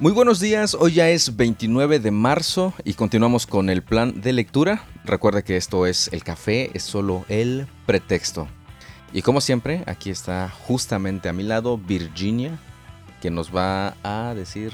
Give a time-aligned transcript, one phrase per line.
[0.00, 4.32] Muy buenos días, hoy ya es 29 de marzo y continuamos con el plan de
[4.32, 4.84] lectura.
[5.04, 8.46] Recuerda que esto es el café, es solo el pretexto.
[9.12, 12.60] Y como siempre, aquí está justamente a mi lado Virginia,
[13.20, 14.72] que nos va a decir,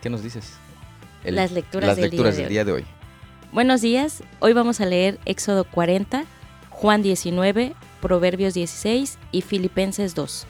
[0.00, 0.54] ¿qué nos dices?
[1.22, 2.84] las lecturas, las del, lecturas día, del de día de hoy.
[3.52, 6.24] Buenos días, hoy vamos a leer Éxodo 40,
[6.70, 10.46] Juan 19, Proverbios 16 y Filipenses 2.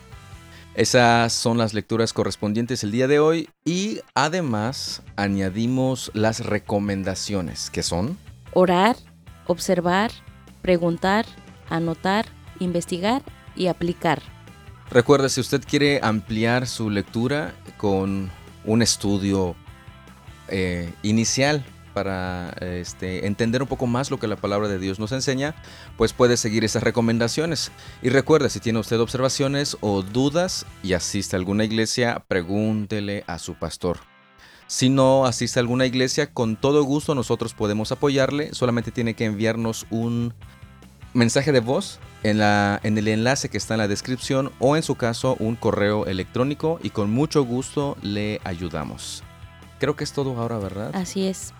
[0.75, 7.83] Esas son las lecturas correspondientes el día de hoy y además añadimos las recomendaciones que
[7.83, 8.17] son
[8.55, 8.97] Orar,
[9.47, 10.11] observar,
[10.63, 11.27] preguntar,
[11.69, 12.25] anotar,
[12.59, 13.23] investigar
[13.55, 14.23] y aplicar.
[14.91, 18.31] Recuerda, si usted quiere ampliar su lectura con
[18.65, 19.55] un estudio
[20.49, 25.13] eh, inicial para este, entender un poco más lo que la palabra de Dios nos
[25.13, 25.55] enseña,
[25.97, 27.73] pues puede seguir esas recomendaciones.
[28.03, 33.39] Y recuerde, si tiene usted observaciones o dudas y asiste a alguna iglesia, pregúntele a
[33.39, 33.99] su pastor.
[34.67, 38.55] Si no asiste a alguna iglesia, con todo gusto nosotros podemos apoyarle.
[38.55, 40.33] Solamente tiene que enviarnos un
[41.15, 44.83] mensaje de voz en, la, en el enlace que está en la descripción o en
[44.83, 49.23] su caso un correo electrónico y con mucho gusto le ayudamos.
[49.79, 50.91] Creo que es todo ahora, ¿verdad?
[50.95, 51.53] Así es.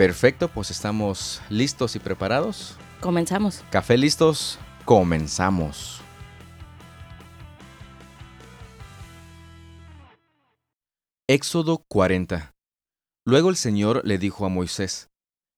[0.00, 2.78] Perfecto, pues estamos listos y preparados.
[3.02, 3.62] Comenzamos.
[3.68, 6.00] Café listos, comenzamos.
[11.28, 12.54] Éxodo 40
[13.26, 15.10] Luego el Señor le dijo a Moisés,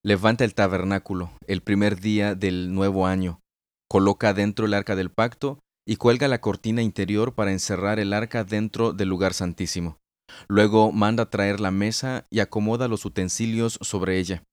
[0.03, 3.41] Levanta el tabernáculo el primer día del nuevo año,
[3.89, 8.43] coloca dentro el arca del pacto y cuelga la cortina interior para encerrar el arca
[8.43, 10.02] dentro del lugar santísimo.
[10.48, 14.45] Luego manda traer la mesa y acomoda los utensilios sobre ella.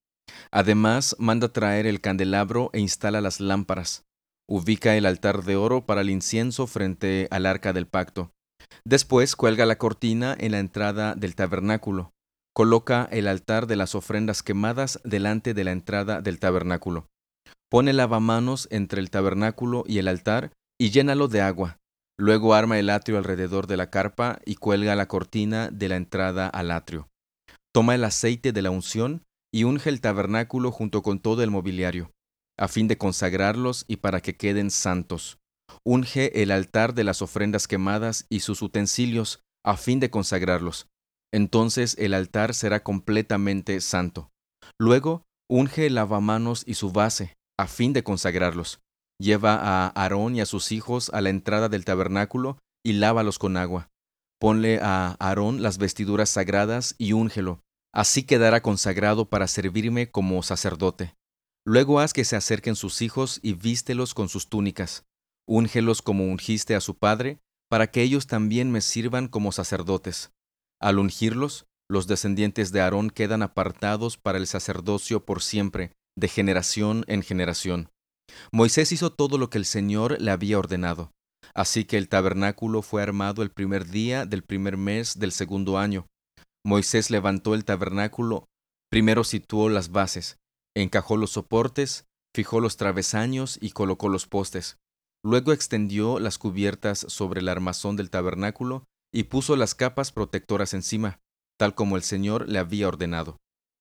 [0.51, 4.05] Además, manda traer el candelabro e instala las lámparas.
[4.47, 8.31] Ubica el altar de oro para el incienso frente al arca del pacto.
[8.83, 12.11] Después cuelga la cortina en la entrada del tabernáculo.
[12.53, 17.07] Coloca el altar de las ofrendas quemadas delante de la entrada del tabernáculo.
[17.69, 21.77] Pone lavamanos entre el tabernáculo y el altar y llénalo de agua.
[22.19, 26.47] Luego arma el atrio alrededor de la carpa y cuelga la cortina de la entrada
[26.47, 27.07] al atrio.
[27.73, 32.11] Toma el aceite de la unción y unge el tabernáculo junto con todo el mobiliario,
[32.57, 35.37] a fin de consagrarlos y para que queden santos.
[35.85, 40.87] Unge el altar de las ofrendas quemadas y sus utensilios, a fin de consagrarlos.
[41.31, 44.29] Entonces el altar será completamente santo.
[44.77, 48.81] Luego unge el lavamanos y su base, a fin de consagrarlos.
[49.19, 53.57] Lleva a Aarón y a sus hijos a la entrada del tabernáculo y lávalos con
[53.57, 53.89] agua.
[54.39, 57.61] Ponle a Aarón las vestiduras sagradas y úngelo.
[57.93, 61.15] Así quedará consagrado para servirme como sacerdote.
[61.65, 65.05] Luego haz que se acerquen sus hijos y vístelos con sus túnicas.
[65.45, 70.31] Úngelos como ungiste a su padre, para que ellos también me sirvan como sacerdotes.
[70.79, 77.03] Al ungirlos, los descendientes de Aarón quedan apartados para el sacerdocio por siempre, de generación
[77.07, 77.89] en generación.
[78.51, 81.11] Moisés hizo todo lo que el Señor le había ordenado.
[81.53, 86.07] Así que el tabernáculo fue armado el primer día del primer mes del segundo año.
[86.65, 88.45] Moisés levantó el tabernáculo,
[88.89, 90.37] primero situó las bases,
[90.75, 94.77] encajó los soportes, fijó los travesaños y colocó los postes.
[95.23, 101.19] Luego extendió las cubiertas sobre el armazón del tabernáculo y puso las capas protectoras encima,
[101.57, 103.37] tal como el Señor le había ordenado.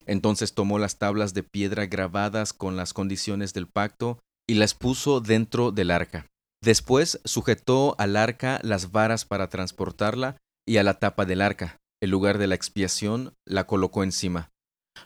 [0.06, 5.20] Entonces tomó las tablas de piedra grabadas con las condiciones del pacto y las puso
[5.20, 6.26] dentro del arca.
[6.62, 10.36] Después sujetó al arca las varas para transportarla
[10.66, 14.50] y a la tapa del arca, el lugar de la expiación, la colocó encima.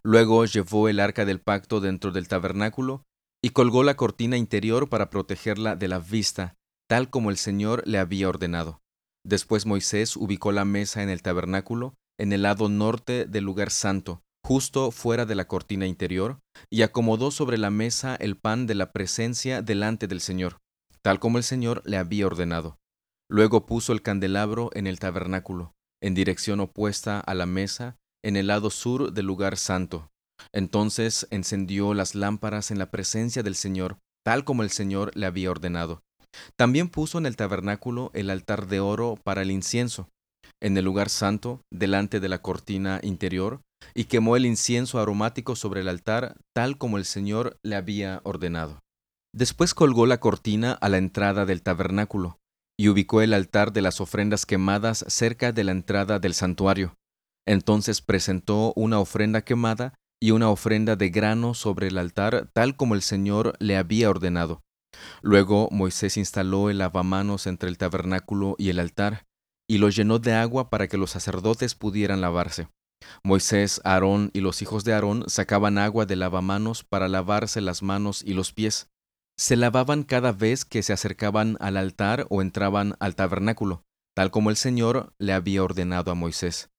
[0.03, 3.05] Luego llevó el arca del pacto dentro del tabernáculo
[3.45, 6.55] y colgó la cortina interior para protegerla de la vista,
[6.89, 8.81] tal como el Señor le había ordenado.
[9.25, 14.23] Después Moisés ubicó la mesa en el tabernáculo, en el lado norte del lugar santo,
[14.53, 18.93] justo fuera de la cortina interior, y acomodó sobre la mesa el pan de la
[18.93, 20.59] presencia delante del Señor,
[21.01, 22.77] tal como el Señor le había ordenado.
[23.31, 25.73] Luego puso el candelabro en el tabernáculo,
[26.03, 30.11] en dirección opuesta a la mesa, en el lado sur del lugar santo.
[30.53, 35.51] Entonces encendió las lámparas en la presencia del Señor, tal como el Señor le había
[35.51, 36.03] ordenado.
[36.57, 40.11] También puso en el tabernáculo el altar de oro para el incienso,
[40.61, 43.63] en el lugar santo, delante de la cortina interior,
[43.95, 48.81] y quemó el incienso aromático sobre el altar, tal como el Señor le había ordenado.
[49.35, 52.39] Después colgó la cortina a la entrada del tabernáculo,
[52.79, 56.95] y ubicó el altar de las ofrendas quemadas cerca de la entrada del santuario.
[57.47, 62.95] Entonces presentó una ofrenda quemada y una ofrenda de grano sobre el altar, tal como
[62.95, 64.61] el Señor le había ordenado.
[65.23, 69.25] Luego Moisés instaló el lavamanos entre el tabernáculo y el altar,
[69.69, 72.69] y lo llenó de agua para que los sacerdotes pudieran lavarse.
[73.23, 78.23] Moisés, Aarón y los hijos de Aarón sacaban agua de lavamanos para lavarse las manos
[78.25, 78.91] y los pies.
[79.37, 83.85] Se lavaban cada vez que se acercaban al altar o entraban al tabernáculo,
[84.15, 86.71] tal como el Señor le había ordenado a Moisés.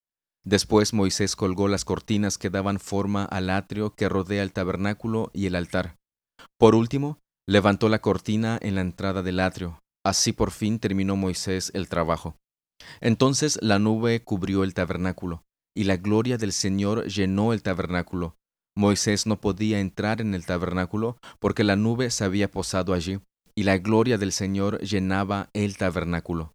[0.46, 5.46] Después Moisés colgó las cortinas que daban forma al atrio que rodea el tabernáculo y
[5.46, 5.96] el altar.
[6.58, 9.80] Por último, levantó la cortina en la entrada del atrio.
[10.06, 12.36] Así por fin terminó Moisés el trabajo.
[13.00, 15.44] Entonces la nube cubrió el tabernáculo,
[15.76, 18.36] y la gloria del Señor llenó el tabernáculo.
[18.76, 23.20] Moisés no podía entrar en el tabernáculo porque la nube se había posado allí,
[23.56, 26.54] y la gloria del Señor llenaba el tabernáculo.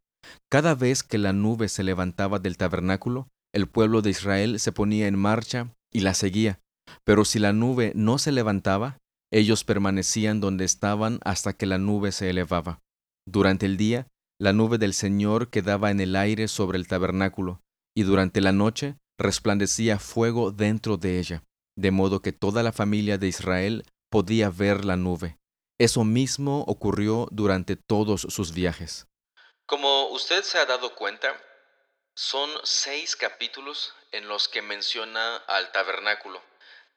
[0.50, 5.06] Cada vez que la nube se levantaba del tabernáculo, el pueblo de Israel se ponía
[5.06, 6.60] en marcha y la seguía.
[7.04, 8.98] Pero si la nube no se levantaba,
[9.30, 12.80] ellos permanecían donde estaban hasta que la nube se elevaba.
[13.26, 14.08] Durante el día,
[14.40, 17.60] la nube del Señor quedaba en el aire sobre el tabernáculo,
[17.96, 21.42] y durante la noche resplandecía fuego dentro de ella,
[21.76, 25.36] de modo que toda la familia de Israel podía ver la nube.
[25.78, 29.06] Eso mismo ocurrió durante todos sus viajes.
[29.66, 31.36] Como usted se ha dado cuenta,
[32.14, 36.42] son seis capítulos en los que menciona al tabernáculo,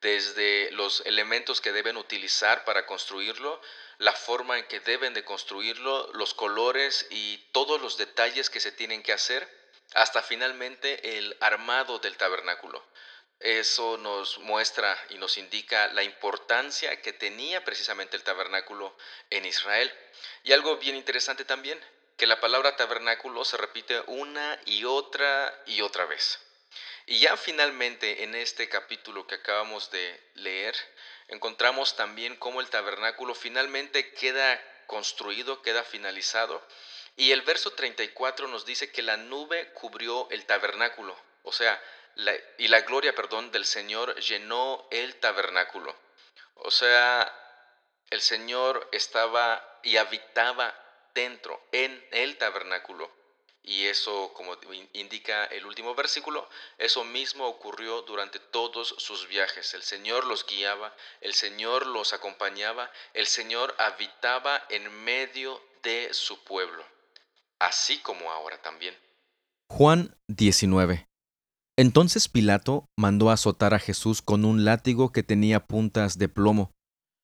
[0.01, 3.61] desde los elementos que deben utilizar para construirlo,
[3.99, 8.71] la forma en que deben de construirlo, los colores y todos los detalles que se
[8.71, 9.47] tienen que hacer,
[9.93, 12.83] hasta finalmente el armado del tabernáculo.
[13.39, 18.95] Eso nos muestra y nos indica la importancia que tenía precisamente el tabernáculo
[19.31, 19.91] en Israel.
[20.43, 21.79] Y algo bien interesante también,
[22.17, 26.39] que la palabra tabernáculo se repite una y otra y otra vez.
[27.07, 30.75] Y ya finalmente en este capítulo que acabamos de leer,
[31.27, 36.63] encontramos también cómo el tabernáculo finalmente queda construido, queda finalizado.
[37.15, 41.81] Y el verso 34 nos dice que la nube cubrió el tabernáculo, o sea,
[42.57, 45.95] y la gloria, perdón, del Señor llenó el tabernáculo.
[46.55, 47.31] O sea,
[48.09, 50.75] el Señor estaba y habitaba
[51.13, 53.09] dentro, en el tabernáculo.
[53.63, 54.57] Y eso, como
[54.93, 56.49] indica el último versículo,
[56.79, 59.73] eso mismo ocurrió durante todos sus viajes.
[59.75, 66.43] El Señor los guiaba, el Señor los acompañaba, el Señor habitaba en medio de su
[66.43, 66.83] pueblo,
[67.67, 68.93] así como ahora también.
[69.69, 71.07] Juan 19.
[71.77, 76.71] Entonces Pilato mandó azotar a Jesús con un látigo que tenía puntas de plomo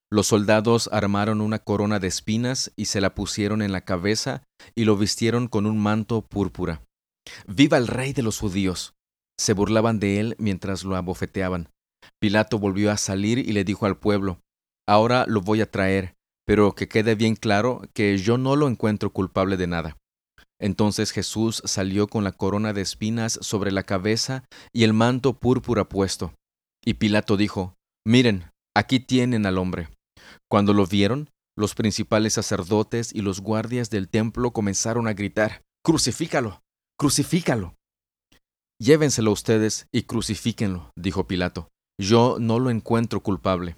[0.09, 4.43] los soldados armaron una corona de espinas y se la pusieron en la cabeza
[4.73, 6.81] y lo vistieron con un manto púrpura.
[7.45, 8.93] ¡Viva el rey de los judíos!
[9.37, 11.69] Se burlaban de él mientras lo abofeteaban.
[12.21, 14.39] Pilato volvió a salir y le dijo al pueblo,
[14.87, 19.11] Ahora lo voy a traer, pero que quede bien claro que yo no lo encuentro
[19.11, 19.97] culpable de nada.
[20.59, 24.43] Entonces Jesús salió con la corona de espinas sobre la cabeza
[24.73, 26.33] y el manto púrpura puesto.
[26.83, 27.75] Y Pilato dijo,
[28.05, 29.89] Miren, aquí tienen al hombre.
[30.49, 36.61] Cuando lo vieron, los principales sacerdotes y los guardias del templo comenzaron a gritar, Crucifícalo,
[36.99, 37.75] crucifícalo.
[38.79, 41.69] Llévenselo ustedes y crucifíquenlo, dijo Pilato.
[41.99, 43.75] Yo no lo encuentro culpable.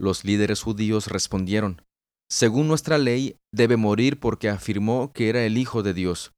[0.00, 1.82] Los líderes judíos respondieron,
[2.30, 6.32] Según nuestra ley, debe morir porque afirmó que era el Hijo de Dios.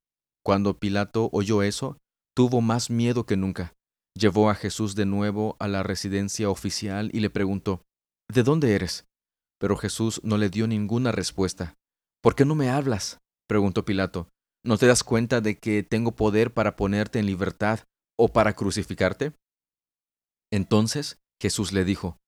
[0.44, 1.98] Cuando Pilato oyó eso,
[2.36, 3.74] tuvo más miedo que nunca.
[4.16, 7.82] Llevó a Jesús de nuevo a la residencia oficial y le preguntó,
[8.32, 9.06] ¿De dónde eres?
[9.58, 11.74] Pero Jesús no le dio ninguna respuesta.
[12.22, 13.18] ¿Por qué no me hablas?
[13.48, 14.28] preguntó Pilato.
[14.64, 17.80] ¿No te das cuenta de que tengo poder para ponerte en libertad
[18.16, 19.32] o para crucificarte?
[20.52, 22.18] Entonces Jesús le dijo,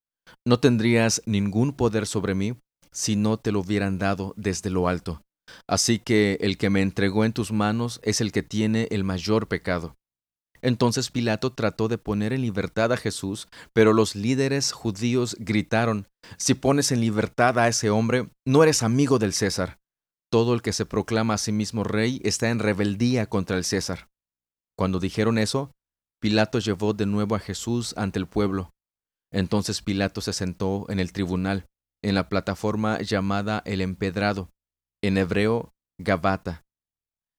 [0.45, 2.57] No tendrías ningún poder sobre mí
[2.93, 5.23] si no te lo hubieran dado desde lo alto.
[5.67, 9.49] Así que el que me entregó en tus manos es el que tiene el mayor
[9.49, 9.97] pecado.
[10.63, 16.07] Entonces Pilato trató de poner en libertad a Jesús, pero los líderes judíos gritaron,
[16.39, 19.79] Si pones en libertad a ese hombre, no eres amigo del César.
[20.31, 24.09] Todo el que se proclama a sí mismo rey está en rebeldía contra el César.
[24.79, 25.73] Cuando dijeron eso,
[26.21, 28.71] Pilato llevó de nuevo a Jesús ante el pueblo.
[29.33, 31.67] Entonces Pilato se sentó en el tribunal,
[32.03, 34.51] en la plataforma llamada el empedrado,
[35.03, 36.65] en hebreo Gabata.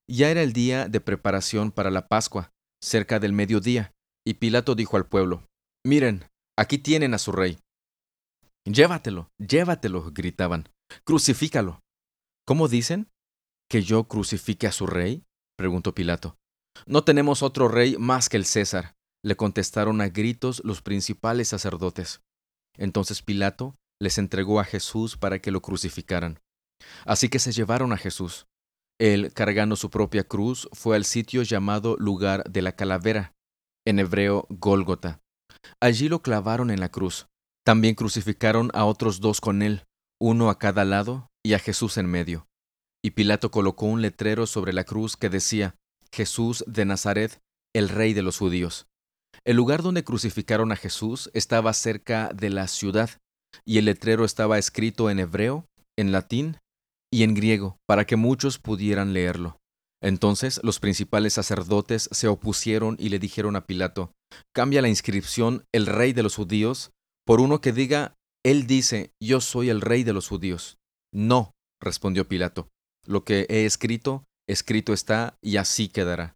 [0.10, 2.52] Ya era el día de preparación para la Pascua,
[2.82, 3.94] cerca del mediodía,
[4.26, 5.48] y Pilato dijo al pueblo,
[5.86, 6.26] Miren,
[6.58, 7.60] aquí tienen a su rey.
[8.66, 10.70] Llévatelo, llévatelo, gritaban.
[11.04, 11.82] Crucifícalo.
[12.46, 13.10] ¿Cómo dicen?
[13.70, 15.24] ¿Que yo crucifique a su rey?
[15.58, 16.38] preguntó Pilato.
[16.86, 22.22] No tenemos otro rey más que el César, le contestaron a gritos los principales sacerdotes.
[22.78, 26.40] Entonces Pilato les entregó a Jesús para que lo crucificaran.
[27.06, 28.46] Así que se llevaron a Jesús.
[29.00, 33.34] Él, cargando su propia cruz, fue al sitio llamado lugar de la calavera,
[33.86, 35.22] en hebreo Gólgota.
[35.80, 37.28] Allí lo clavaron en la cruz.
[37.66, 39.86] También crucificaron a otros dos con él,
[40.20, 42.48] uno a cada lado y a Jesús en medio.
[43.02, 45.76] Y Pilato colocó un letrero sobre la cruz que decía,
[46.12, 47.42] Jesús de Nazaret,
[47.74, 48.88] el rey de los judíos.
[49.46, 53.10] El lugar donde crucificaron a Jesús estaba cerca de la ciudad,
[53.66, 55.66] y el letrero estaba escrito en hebreo,
[55.98, 56.58] en latín
[57.12, 59.60] y en griego, para que muchos pudieran leerlo.
[60.02, 64.12] Entonces los principales sacerdotes se opusieron y le dijeron a Pilato,
[64.54, 66.92] cambia la inscripción el rey de los judíos
[67.26, 70.78] por uno que diga, él dice, yo soy el rey de los judíos.
[71.14, 72.68] No, respondió Pilato,
[73.06, 76.36] lo que he escrito, escrito está y así quedará.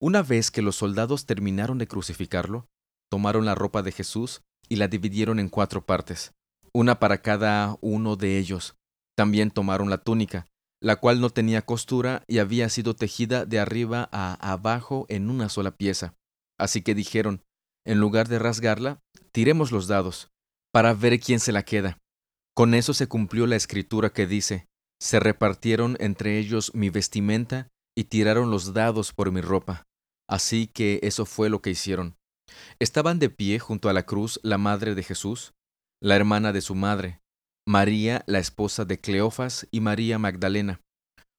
[0.00, 2.66] Una vez que los soldados terminaron de crucificarlo,
[3.08, 6.32] tomaron la ropa de Jesús y la dividieron en cuatro partes,
[6.72, 8.76] una para cada uno de ellos.
[9.16, 10.46] También tomaron la túnica,
[10.80, 15.48] la cual no tenía costura y había sido tejida de arriba a abajo en una
[15.48, 16.14] sola pieza.
[16.58, 17.42] Así que dijeron,
[17.84, 19.00] en lugar de rasgarla,
[19.32, 20.30] tiremos los dados,
[20.72, 21.98] para ver quién se la queda.
[22.54, 24.66] Con eso se cumplió la escritura que dice,
[25.00, 29.84] se repartieron entre ellos mi vestimenta y tiraron los dados por mi ropa.
[30.28, 32.16] Así que eso fue lo que hicieron.
[32.80, 35.52] Estaban de pie junto a la cruz la madre de Jesús,
[36.02, 37.20] la hermana de su madre,
[37.68, 40.80] María, la esposa de Cleofas, y María Magdalena.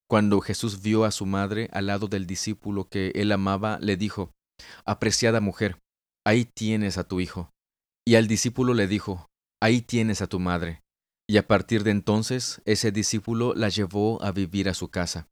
[0.08, 4.32] Cuando Jesús vio a su madre al lado del discípulo que él amaba, le dijo,
[4.86, 5.80] Apreciada mujer,
[6.28, 7.50] ahí tienes a tu hijo.
[8.06, 9.28] Y al discípulo le dijo,
[9.60, 10.82] Ahí tienes a tu madre.
[11.28, 15.28] Y a partir de entonces ese discípulo la llevó a vivir a su casa.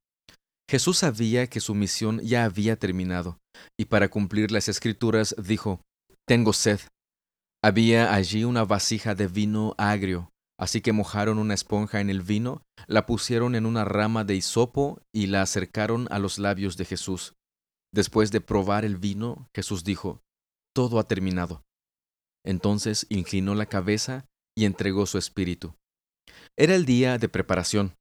[0.68, 3.38] Jesús sabía que su misión ya había terminado,
[3.78, 5.82] y para cumplir las escrituras dijo,
[6.30, 6.80] Tengo sed.
[7.64, 12.62] Había allí una vasija de vino agrio, así que mojaron una esponja en el vino,
[12.86, 17.34] la pusieron en una rama de hisopo y la acercaron a los labios de Jesús.
[17.92, 20.22] Después de probar el vino, Jesús dijo,
[20.76, 21.64] Todo ha terminado.
[22.46, 25.74] Entonces inclinó la cabeza y entregó su espíritu.
[26.56, 27.96] Era el día de preparación,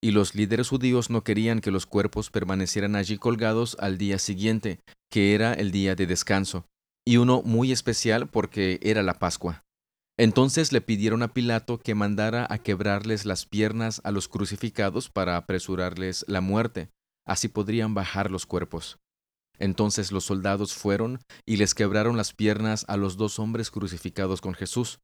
[0.00, 4.78] y los líderes judíos no querían que los cuerpos permanecieran allí colgados al día siguiente,
[5.10, 6.64] que era el día de descanso,
[7.06, 9.64] y uno muy especial porque era la Pascua.
[10.18, 15.36] Entonces le pidieron a Pilato que mandara a quebrarles las piernas a los crucificados para
[15.36, 16.90] apresurarles la muerte,
[17.26, 18.98] así podrían bajar los cuerpos.
[19.58, 24.54] Entonces los soldados fueron y les quebraron las piernas a los dos hombres crucificados con
[24.54, 25.00] Jesús.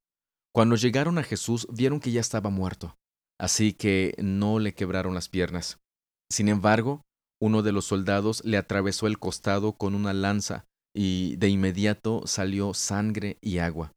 [0.52, 2.97] Cuando llegaron a Jesús vieron que ya estaba muerto
[3.38, 5.78] así que no le quebraron las piernas.
[6.31, 7.02] Sin embargo,
[7.40, 12.75] uno de los soldados le atravesó el costado con una lanza y de inmediato salió
[12.75, 13.92] sangre y agua.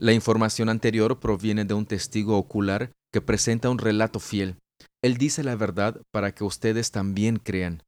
[0.00, 4.56] La información anterior proviene de un testigo ocular que presenta un relato fiel.
[5.02, 7.82] Él dice la verdad para que ustedes también crean.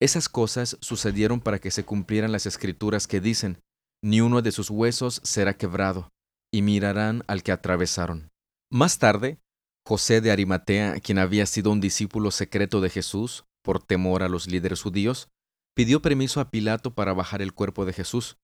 [0.00, 3.60] Esas cosas sucedieron para que se cumplieran las escrituras que dicen,
[4.02, 6.10] ni uno de sus huesos será quebrado,
[6.52, 8.30] y mirarán al que atravesaron.
[8.70, 9.38] Más tarde,
[9.86, 14.46] José de Arimatea, quien había sido un discípulo secreto de Jesús, por temor a los
[14.48, 15.28] líderes judíos,
[15.76, 18.38] pidió permiso a Pilato para bajar el cuerpo de Jesús.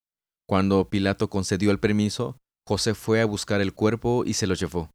[0.47, 2.37] Cuando Pilato concedió el permiso,
[2.69, 4.91] José fue a buscar el cuerpo y se lo llevó.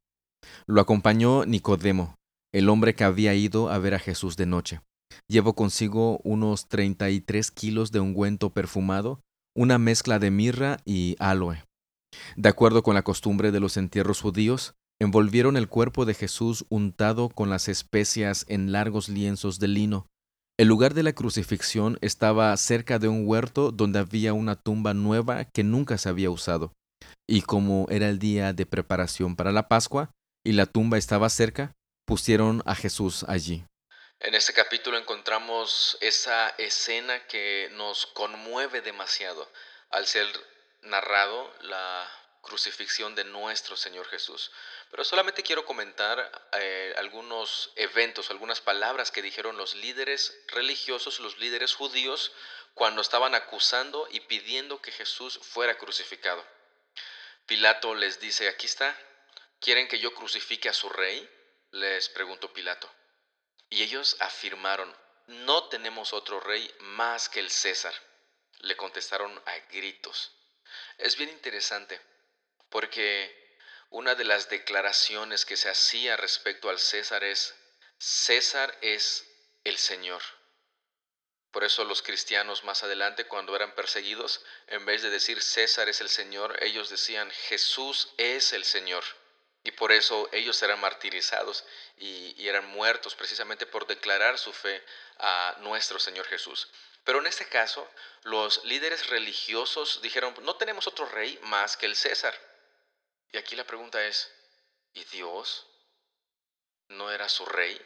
[0.68, 2.16] Lo acompañó Nicodemo,
[2.54, 4.82] el hombre que había ido a ver a Jesús de noche.
[5.28, 9.20] Llevó consigo unos treinta y tres kilos de ungüento perfumado,
[9.56, 11.64] una mezcla de mirra y aloe.
[12.36, 17.30] De acuerdo con la costumbre de los entierros judíos, envolvieron el cuerpo de Jesús untado
[17.30, 20.08] con las especias en largos lienzos de lino.
[20.60, 25.46] El lugar de la crucifixión estaba cerca de un huerto donde había una tumba nueva
[25.46, 26.74] que nunca se había usado.
[27.28, 30.10] Y como era el día de preparación para la Pascua
[30.44, 31.74] y la tumba estaba cerca,
[32.08, 33.66] pusieron a Jesús allí.
[34.20, 39.48] En este capítulo encontramos esa escena que nos conmueve demasiado
[39.92, 40.26] al ser
[40.82, 42.10] narrado la
[42.42, 44.52] crucifixión de nuestro Señor Jesús.
[44.90, 51.38] Pero solamente quiero comentar eh, algunos eventos, algunas palabras que dijeron los líderes religiosos, los
[51.38, 52.32] líderes judíos,
[52.74, 56.46] cuando estaban acusando y pidiendo que Jesús fuera crucificado.
[57.46, 58.98] Pilato les dice, aquí está,
[59.60, 61.30] ¿quieren que yo crucifique a su rey?
[61.72, 62.90] Les preguntó Pilato.
[63.70, 64.96] Y ellos afirmaron,
[65.28, 67.94] no tenemos otro rey más que el César.
[68.60, 70.32] Le contestaron a gritos.
[70.98, 72.00] Es bien interesante
[72.70, 73.47] porque
[73.90, 77.56] una de las declaraciones que se hacía respecto al César es,
[77.98, 79.26] César es
[79.64, 80.22] el Señor.
[81.52, 86.02] Por eso los cristianos más adelante, cuando eran perseguidos, en vez de decir César es
[86.02, 89.04] el Señor, ellos decían Jesús es el Señor.
[89.64, 91.66] Y por eso ellos eran martirizados
[91.98, 94.84] y, eran muertos precisamente por declarar su fe
[95.18, 96.70] a nuestro Señor Jesús.
[97.04, 97.90] Pero en este caso,
[98.24, 102.38] los líderes religiosos dijeron, no tenemos otro rey más que el César.
[103.32, 104.32] Y aquí la pregunta es,
[104.94, 105.68] ¿y Dios
[106.90, 107.80] no era su rey?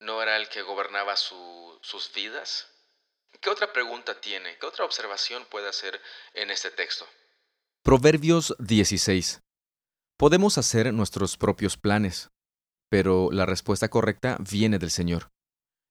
[0.00, 2.68] ¿No era el que gobernaba sus vidas?
[3.40, 4.58] ¿Qué otra pregunta tiene?
[4.58, 6.00] ¿Qué otra observación puede hacer
[6.34, 7.06] en este texto?
[7.82, 9.40] Proverbios 16.
[10.16, 12.30] Podemos hacer nuestros propios planes,
[12.88, 15.32] pero la respuesta correcta viene del Señor.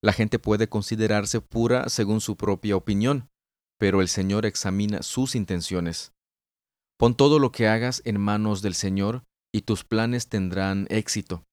[0.01, 3.29] La gente puede considerarse pura según su propia opinión,
[3.77, 6.13] pero el Señor examina sus intenciones.
[7.01, 11.43] Pon todo lo que hagas en manos del Señor y tus planes tendrán éxito.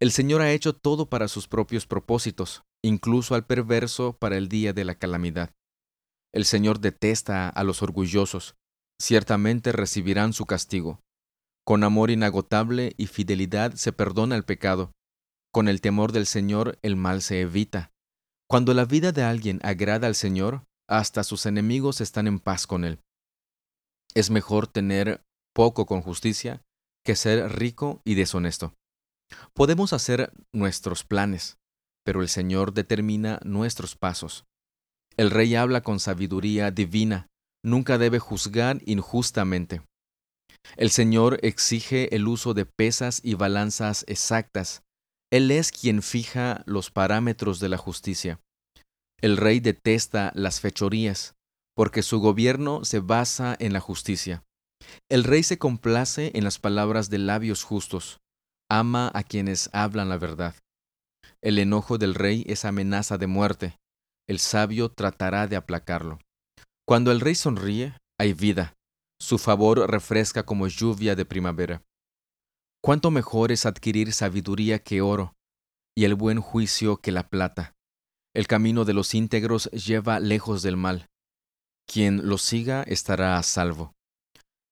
[0.00, 4.72] El Señor ha hecho todo para sus propios propósitos, incluso al perverso para el día
[4.72, 5.50] de la calamidad.
[6.32, 8.54] El Señor detesta a los orgullosos,
[8.98, 11.00] ciertamente recibirán su castigo.
[11.66, 14.92] Con amor inagotable y fidelidad se perdona el pecado.
[15.52, 17.90] Con el temor del Señor el mal se evita.
[18.48, 22.86] Cuando la vida de alguien agrada al Señor, hasta sus enemigos están en paz con
[22.86, 23.00] él.
[24.14, 25.22] Es mejor tener
[25.54, 26.62] poco con justicia
[27.04, 28.74] que ser rico y deshonesto.
[29.54, 31.58] Podemos hacer nuestros planes,
[32.04, 34.44] pero el Señor determina nuestros pasos.
[35.16, 37.28] El rey habla con sabiduría divina,
[37.64, 39.82] nunca debe juzgar injustamente.
[40.76, 44.82] El Señor exige el uso de pesas y balanzas exactas.
[45.30, 48.40] Él es quien fija los parámetros de la justicia.
[49.20, 51.34] El rey detesta las fechorías,
[51.74, 54.44] porque su gobierno se basa en la justicia.
[55.10, 58.20] El rey se complace en las palabras de labios justos,
[58.70, 60.54] ama a quienes hablan la verdad.
[61.40, 63.78] El enojo del rey es amenaza de muerte.
[64.28, 66.20] El sabio tratará de aplacarlo.
[66.86, 68.74] Cuando el rey sonríe, hay vida.
[69.20, 71.82] Su favor refresca como lluvia de primavera.
[72.82, 75.34] Cuánto mejor es adquirir sabiduría que oro,
[75.96, 77.74] y el buen juicio que la plata.
[78.34, 81.08] El camino de los íntegros lleva lejos del mal.
[81.86, 83.92] Quien lo siga estará a salvo.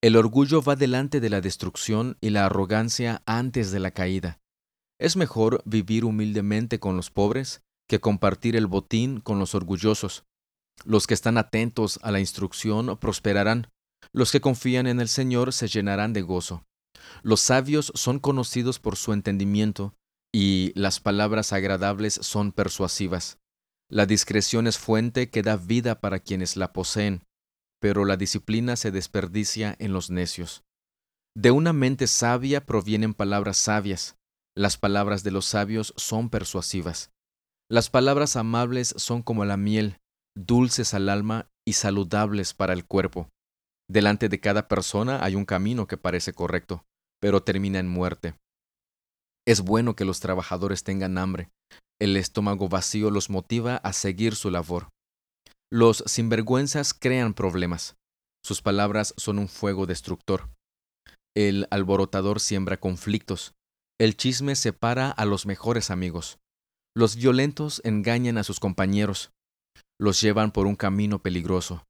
[0.03, 4.39] El orgullo va delante de la destrucción y la arrogancia antes de la caída.
[4.99, 10.25] Es mejor vivir humildemente con los pobres que compartir el botín con los orgullosos.
[10.85, 13.69] Los que están atentos a la instrucción prosperarán.
[14.13, 16.65] Los que confían en el Señor se llenarán de gozo.
[17.23, 19.95] Los sabios son conocidos por su entendimiento,
[20.33, 23.40] y las palabras agradables son persuasivas.
[23.91, 27.25] La discreción es fuente que da vida para quienes la poseen,
[27.81, 30.63] pero la disciplina se desperdicia en los necios.
[31.37, 34.17] De una mente sabia provienen palabras sabias,
[34.57, 37.11] las palabras de los sabios son persuasivas.
[37.69, 39.99] Las palabras amables son como la miel,
[40.37, 43.29] dulces al alma y saludables para el cuerpo.
[43.89, 46.85] Delante de cada persona hay un camino que parece correcto,
[47.21, 48.35] pero termina en muerte.
[49.47, 51.49] Es bueno que los trabajadores tengan hambre.
[52.01, 54.89] El estómago vacío los motiva a seguir su labor.
[55.71, 57.97] Los sinvergüenzas crean problemas.
[58.43, 60.49] Sus palabras son un fuego destructor.
[61.37, 63.53] El alborotador siembra conflictos.
[64.01, 66.39] El chisme separa a los mejores amigos.
[66.97, 69.31] Los violentos engañan a sus compañeros.
[70.01, 71.85] Los llevan por un camino peligroso.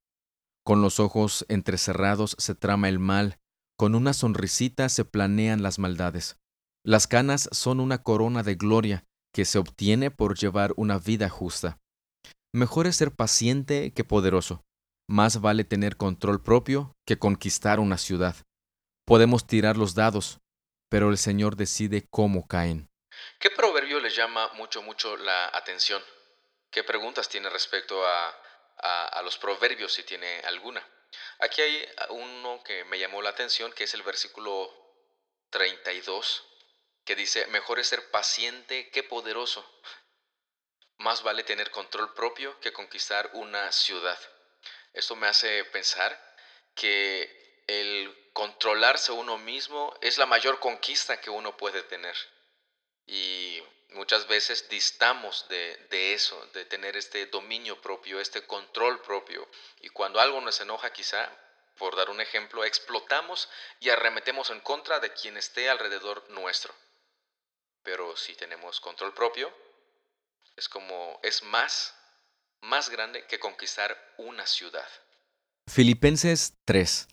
[0.67, 3.39] Con los ojos entrecerrados se trama el mal,
[3.79, 6.37] con una sonrisita se planean las maldades.
[6.85, 11.79] Las canas son una corona de gloria que se obtiene por llevar una vida justa.
[12.53, 14.65] Mejor es ser paciente que poderoso.
[15.09, 18.37] Más vale tener control propio que conquistar una ciudad.
[19.07, 20.39] Podemos tirar los dados,
[20.89, 22.89] pero el Señor decide cómo caen.
[23.39, 26.03] ¿Qué proverbio le llama mucho, mucho la atención?
[26.71, 28.35] ¿Qué preguntas tiene respecto a,
[29.13, 30.87] a, los proverbios, si tiene alguna?
[31.41, 34.71] Aquí hay uno que me llamó la atención, que es el versículo
[35.51, 36.45] 32,
[37.11, 39.69] que dice, mejor es ser paciente que poderoso.
[40.99, 44.17] Más vale tener control propio que conquistar una ciudad.
[44.93, 46.17] Esto me hace pensar
[46.77, 52.15] que el controlarse uno mismo es la mayor conquista que uno puede tener.
[53.07, 59.51] Y muchas veces distamos de, eso, de tener este dominio propio, este control propio.
[59.81, 61.29] Y cuando algo nos enoja quizá,
[61.77, 63.49] por dar un ejemplo, explotamos
[63.81, 66.73] y arremetemos en contra de quien esté alrededor nuestro.
[67.83, 69.53] Pero si tenemos control propio,
[70.57, 71.95] es como, es más,
[72.63, 74.87] más grande que conquistar una ciudad.
[75.69, 77.09] Filipenses 3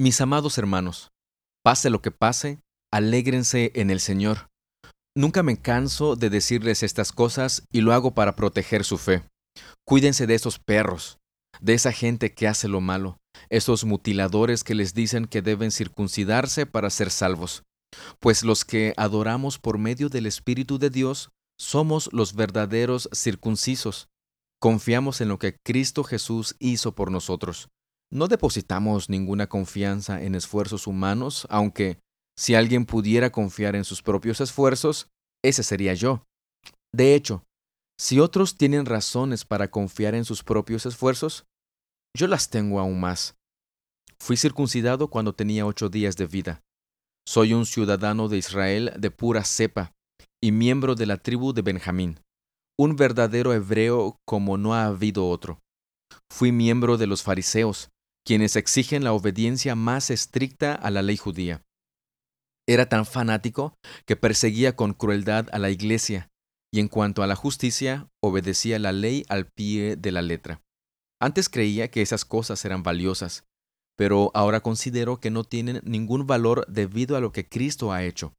[0.00, 1.12] mis amados hermanos,
[1.62, 2.58] pase lo que pase,
[2.90, 4.48] alégrense en el Señor.
[5.14, 9.22] Nunca me canso de decirles estas cosas y lo hago para proteger su fe.
[9.86, 11.18] Cuídense de esos perros,
[11.60, 13.18] de esa gente que hace lo malo,
[13.50, 17.62] esos mutiladores que les dicen que deben circuncidarse para ser salvos.
[18.18, 24.08] Pues los que adoramos por medio del Espíritu de Dios somos los verdaderos circuncisos.
[24.60, 27.68] Confiamos en lo que Cristo Jesús hizo por nosotros.
[28.12, 31.98] No depositamos ninguna confianza en esfuerzos humanos, aunque
[32.36, 35.08] si alguien pudiera confiar en sus propios esfuerzos,
[35.44, 36.24] ese sería yo.
[36.92, 37.44] De hecho,
[37.98, 41.44] si otros tienen razones para confiar en sus propios esfuerzos,
[42.16, 43.36] yo las tengo aún más.
[44.18, 46.62] Fui circuncidado cuando tenía ocho días de vida.
[47.30, 49.92] Soy un ciudadano de Israel de pura cepa
[50.42, 52.18] y miembro de la tribu de Benjamín,
[52.76, 55.60] un verdadero hebreo como no ha habido otro.
[56.28, 57.90] Fui miembro de los fariseos,
[58.26, 61.62] quienes exigen la obediencia más estricta a la ley judía.
[62.68, 66.30] Era tan fanático que perseguía con crueldad a la iglesia,
[66.74, 70.62] y en cuanto a la justicia, obedecía la ley al pie de la letra.
[71.22, 73.44] Antes creía que esas cosas eran valiosas,
[74.00, 78.32] pero ahora considero que no tienen ningún valor debido a lo que Cristo ha hecho.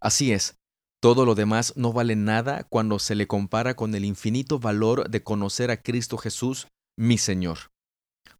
[0.00, 0.56] Así es,
[1.02, 5.22] todo lo demás no vale nada cuando se le compara con el infinito valor de
[5.22, 7.58] conocer a Cristo Jesús, mi Señor.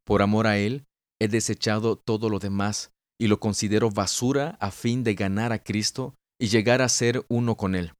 [0.02, 0.86] Por amor a Él,
[1.20, 6.14] he desechado todo lo demás y lo considero basura a fin de ganar a Cristo
[6.40, 7.92] y llegar a ser uno con Él.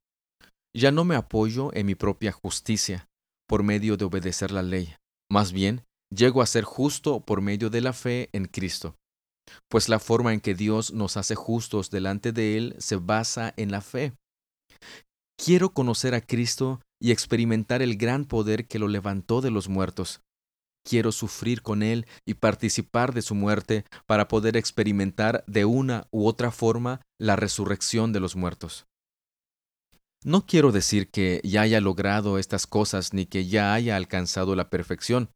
[0.75, 3.05] Ya no me apoyo en mi propia justicia
[3.47, 4.95] por medio de obedecer la ley.
[5.29, 5.83] Más bien,
[6.15, 8.95] llego a ser justo por medio de la fe en Cristo.
[9.69, 13.71] Pues la forma en que Dios nos hace justos delante de Él se basa en
[13.71, 14.13] la fe.
[15.37, 20.21] Quiero conocer a Cristo y experimentar el gran poder que lo levantó de los muertos.
[20.85, 26.27] Quiero sufrir con Él y participar de su muerte para poder experimentar de una u
[26.27, 28.85] otra forma la resurrección de los muertos.
[30.25, 34.69] No quiero decir que ya haya logrado estas cosas ni que ya haya alcanzado la
[34.69, 35.29] perfección,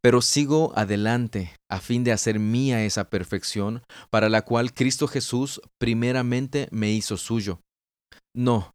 [0.00, 5.60] pero sigo adelante a fin de hacer mía esa perfección para la cual Cristo Jesús
[5.78, 7.60] primeramente me hizo suyo.
[8.34, 8.74] No,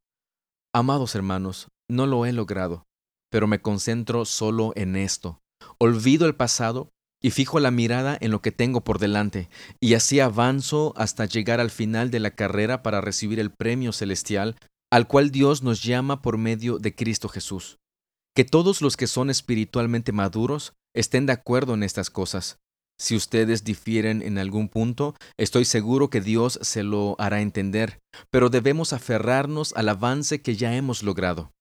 [0.74, 2.84] amados hermanos, no lo he logrado,
[3.30, 5.40] pero me concentro solo en esto.
[5.80, 6.90] Olvido el pasado
[7.22, 9.48] y fijo la mirada en lo que tengo por delante,
[9.80, 14.56] y así avanzo hasta llegar al final de la carrera para recibir el premio celestial
[14.92, 17.78] al cual Dios nos llama por medio de Cristo Jesús.
[18.36, 22.60] Que todos los que son espiritualmente maduros estén de acuerdo en estas cosas.
[23.00, 28.00] Si ustedes difieren en algún punto, estoy seguro que Dios se lo hará entender,
[28.30, 31.52] pero debemos aferrarnos al avance que ya hemos logrado.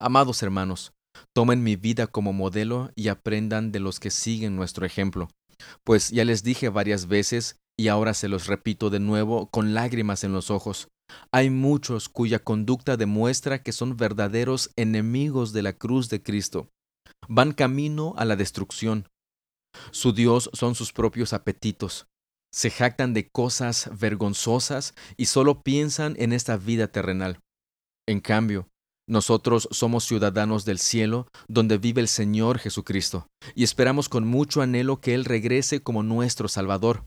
[0.00, 0.94] Amados hermanos,
[1.34, 5.28] tomen mi vida como modelo y aprendan de los que siguen nuestro ejemplo,
[5.84, 10.24] pues ya les dije varias veces y ahora se los repito de nuevo con lágrimas
[10.24, 10.88] en los ojos.
[11.30, 16.70] Hay muchos cuya conducta demuestra que son verdaderos enemigos de la cruz de Cristo
[17.28, 19.08] van camino a la destrucción.
[19.90, 22.06] Su Dios son sus propios apetitos.
[22.52, 27.40] Se jactan de cosas vergonzosas y solo piensan en esta vida terrenal.
[28.06, 28.68] En cambio,
[29.08, 35.00] nosotros somos ciudadanos del cielo, donde vive el Señor Jesucristo, y esperamos con mucho anhelo
[35.00, 37.04] que Él regrese como nuestro Salvador.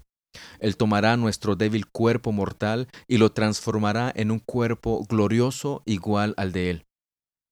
[0.60, 6.51] Él tomará nuestro débil cuerpo mortal y lo transformará en un cuerpo glorioso igual al
[6.51, 6.87] de Él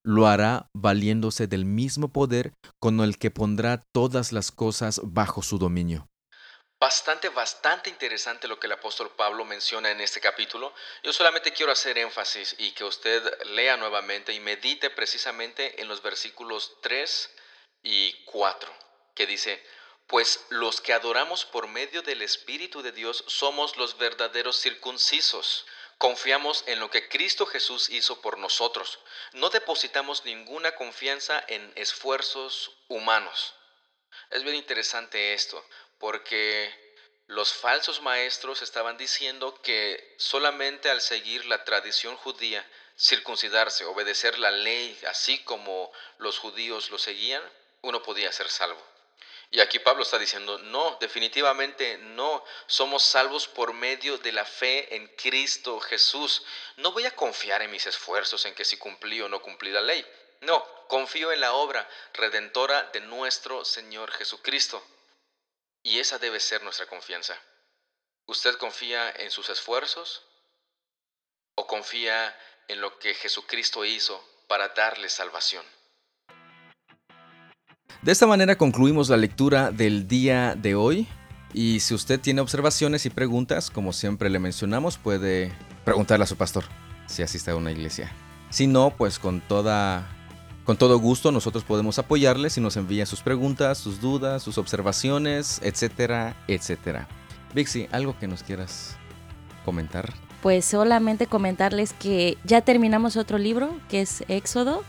[0.06, 5.58] lo hará valiéndose del mismo poder con el que pondrá todas las cosas bajo su
[5.58, 6.08] dominio.
[6.80, 10.74] Bastante, bastante interesante lo que el apóstol Pablo menciona en este capítulo.
[11.04, 16.04] Yo solamente quiero hacer énfasis y que usted lea nuevamente y medite precisamente en los
[16.04, 17.32] versículos 3
[17.82, 18.72] y 4,
[19.16, 19.64] que dice,
[20.06, 25.66] pues los que adoramos por medio del Espíritu de Dios somos los verdaderos circuncisos
[25.98, 29.00] Confiamos en lo que Cristo Jesús hizo por nosotros.
[29.32, 33.54] No depositamos ninguna confianza en esfuerzos humanos.
[34.30, 35.66] Es bien interesante esto,
[35.98, 36.74] porque
[37.28, 44.52] los falsos maestros estaban diciendo que solamente al seguir la tradición judía, circuncidarse, obedecer la
[44.52, 47.42] ley, así como los judíos lo seguían,
[47.82, 48.95] uno podía ser salvo.
[49.52, 54.96] Y aquí Pablo está diciendo, no, definitivamente no, somos salvos por medio de la fe
[54.96, 56.44] en Cristo Jesús.
[56.78, 59.82] No voy a confiar en mis esfuerzos, en que si cumplí o no cumplí la
[59.82, 60.06] ley.
[60.42, 64.84] No, confío en la obra redentora de nuestro Señor Jesucristo.
[65.84, 67.40] Y esa debe ser nuestra confianza.
[68.26, 70.24] ¿Usted confía en sus esfuerzos
[71.54, 75.66] o confía en lo que Jesucristo hizo para darle salvación?
[78.02, 81.08] De esta manera concluimos la lectura del día de hoy.
[81.54, 85.54] Y si usted tiene observaciones y preguntas, como siempre le mencionamos, puede
[85.86, 86.66] preguntarle a su pastor
[87.08, 88.12] si asiste a una iglesia.
[88.50, 90.08] Si no, pues con toda
[90.66, 95.60] con todo gusto nosotros podemos apoyarle si nos envía sus preguntas, sus dudas, sus observaciones,
[95.64, 97.08] etcétera, etcétera.
[97.54, 98.98] Vixi, ¿algo que nos quieras
[99.64, 100.12] comentar?
[100.42, 104.84] Pues solamente comentarles que ya terminamos otro libro, que es Éxodo,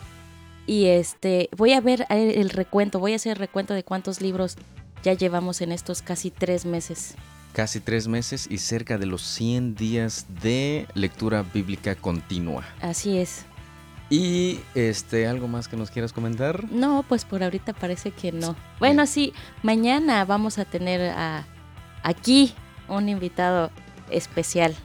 [0.67, 4.57] Y este, voy a ver el recuento, voy a hacer el recuento de cuántos libros
[5.01, 7.15] ya llevamos en estos casi tres meses.
[7.53, 12.65] Casi tres meses y cerca de los 100 días de lectura bíblica continua.
[12.81, 13.45] Así es.
[14.09, 16.69] Y este, ¿algo más que nos quieras comentar?
[16.71, 18.55] No, pues por ahorita parece que no.
[18.79, 21.45] Bueno, sí, mañana vamos a tener a,
[22.03, 22.53] aquí
[22.89, 23.71] un invitado
[24.09, 24.75] especial.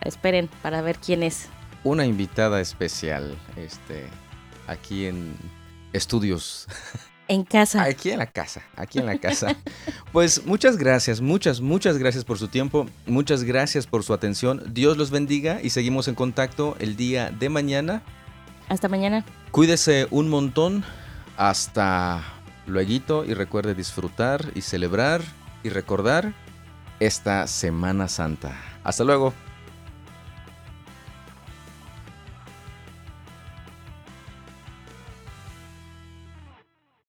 [0.00, 1.48] Esperen para ver quién es.
[1.84, 4.06] Una invitada especial, este,
[4.66, 5.36] aquí en
[5.92, 6.66] estudios.
[7.28, 7.84] En casa.
[7.84, 9.56] Aquí en la casa, aquí en la casa.
[10.12, 14.62] pues muchas gracias, muchas, muchas gracias por su tiempo, muchas gracias por su atención.
[14.74, 18.02] Dios los bendiga y seguimos en contacto el día de mañana.
[18.68, 19.24] Hasta mañana.
[19.50, 20.84] Cuídese un montón.
[21.36, 22.22] Hasta
[22.66, 25.22] luego y recuerde disfrutar y celebrar
[25.62, 26.34] y recordar
[27.00, 28.52] esta Semana Santa.
[28.84, 29.32] Hasta luego.